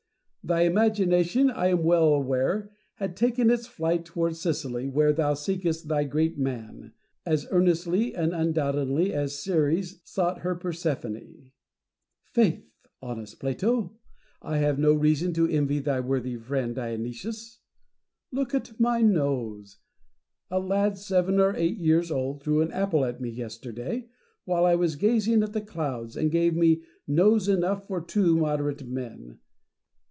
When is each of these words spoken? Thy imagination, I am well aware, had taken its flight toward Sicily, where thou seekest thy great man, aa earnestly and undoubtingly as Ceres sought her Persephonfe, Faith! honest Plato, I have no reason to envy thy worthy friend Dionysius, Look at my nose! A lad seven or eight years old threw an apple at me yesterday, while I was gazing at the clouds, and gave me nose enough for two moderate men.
Thy 0.43 0.63
imagination, 0.63 1.51
I 1.51 1.67
am 1.67 1.83
well 1.83 2.15
aware, 2.15 2.71
had 2.95 3.15
taken 3.15 3.51
its 3.51 3.67
flight 3.67 4.03
toward 4.05 4.35
Sicily, 4.35 4.89
where 4.89 5.13
thou 5.13 5.35
seekest 5.35 5.87
thy 5.87 6.03
great 6.03 6.35
man, 6.39 6.93
aa 7.27 7.37
earnestly 7.51 8.15
and 8.15 8.33
undoubtingly 8.33 9.13
as 9.13 9.37
Ceres 9.37 10.01
sought 10.03 10.39
her 10.39 10.55
Persephonfe, 10.55 11.51
Faith! 12.33 12.65
honest 13.03 13.39
Plato, 13.39 13.95
I 14.41 14.57
have 14.57 14.79
no 14.79 14.95
reason 14.95 15.31
to 15.33 15.47
envy 15.47 15.77
thy 15.77 15.99
worthy 15.99 16.35
friend 16.37 16.73
Dionysius, 16.73 17.59
Look 18.31 18.55
at 18.55 18.79
my 18.79 19.01
nose! 19.03 19.77
A 20.49 20.59
lad 20.59 20.97
seven 20.97 21.39
or 21.39 21.55
eight 21.55 21.77
years 21.77 22.09
old 22.09 22.41
threw 22.41 22.61
an 22.61 22.71
apple 22.71 23.05
at 23.05 23.21
me 23.21 23.29
yesterday, 23.29 24.09
while 24.45 24.65
I 24.65 24.73
was 24.73 24.95
gazing 24.95 25.43
at 25.43 25.53
the 25.53 25.61
clouds, 25.61 26.17
and 26.17 26.31
gave 26.31 26.55
me 26.55 26.81
nose 27.05 27.47
enough 27.47 27.85
for 27.85 28.01
two 28.01 28.35
moderate 28.35 28.87
men. 28.87 29.37